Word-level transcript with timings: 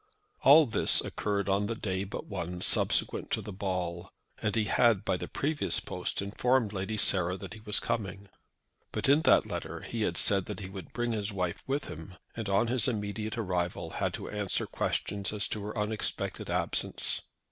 All 0.41 0.65
this 0.65 0.99
occurred 1.01 1.47
on 1.47 1.67
the 1.67 1.75
day 1.75 2.05
but 2.05 2.25
one 2.25 2.61
subsequent 2.61 3.29
to 3.29 3.39
the 3.43 3.53
ball, 3.53 4.09
and 4.41 4.55
he 4.55 4.63
had 4.63 5.05
by 5.05 5.15
the 5.15 5.27
previous 5.27 5.79
post 5.79 6.23
informed 6.23 6.73
Lady 6.73 6.97
Sarah 6.97 7.37
that 7.37 7.53
he 7.53 7.59
was 7.59 7.79
coming. 7.79 8.27
But 8.91 9.07
in 9.07 9.21
that 9.21 9.45
letter 9.45 9.81
he 9.81 10.01
had 10.01 10.17
said 10.17 10.45
that 10.47 10.59
he 10.59 10.69
would 10.69 10.91
bring 10.91 11.11
his 11.11 11.31
wife 11.31 11.61
with 11.67 11.85
him, 11.85 12.15
and 12.35 12.49
on 12.49 12.65
his 12.65 12.87
immediate 12.87 13.37
arrival 13.37 13.91
had 13.91 14.15
to 14.15 14.27
answer 14.31 14.65
questions 14.65 15.31
as 15.31 15.47
to 15.49 15.61
her 15.65 15.77
unexpected 15.77 16.49
absence. 16.49 17.21